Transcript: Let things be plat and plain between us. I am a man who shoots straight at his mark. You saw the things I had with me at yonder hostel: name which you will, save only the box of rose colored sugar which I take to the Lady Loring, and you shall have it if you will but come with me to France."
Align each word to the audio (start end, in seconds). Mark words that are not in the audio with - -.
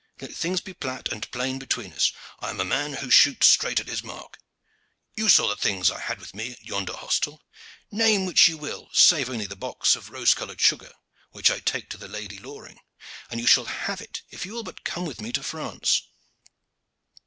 Let 0.19 0.33
things 0.33 0.61
be 0.61 0.73
plat 0.73 1.09
and 1.13 1.29
plain 1.29 1.59
between 1.59 1.93
us. 1.93 2.11
I 2.39 2.49
am 2.49 2.59
a 2.59 2.65
man 2.65 2.93
who 2.93 3.11
shoots 3.11 3.45
straight 3.45 3.79
at 3.79 3.85
his 3.87 4.01
mark. 4.01 4.39
You 5.15 5.29
saw 5.29 5.47
the 5.47 5.55
things 5.55 5.91
I 5.91 5.99
had 5.99 6.17
with 6.19 6.33
me 6.33 6.53
at 6.53 6.63
yonder 6.63 6.93
hostel: 6.93 7.43
name 7.91 8.25
which 8.25 8.47
you 8.47 8.57
will, 8.57 8.89
save 8.93 9.29
only 9.29 9.45
the 9.45 9.55
box 9.55 9.95
of 9.95 10.09
rose 10.09 10.33
colored 10.33 10.59
sugar 10.59 10.93
which 11.33 11.51
I 11.51 11.59
take 11.59 11.87
to 11.91 11.97
the 11.97 12.07
Lady 12.07 12.39
Loring, 12.39 12.79
and 13.29 13.39
you 13.39 13.45
shall 13.45 13.65
have 13.65 14.01
it 14.01 14.23
if 14.31 14.43
you 14.43 14.53
will 14.53 14.63
but 14.63 14.83
come 14.83 15.05
with 15.05 15.21
me 15.21 15.31
to 15.33 15.43
France." 15.43 16.01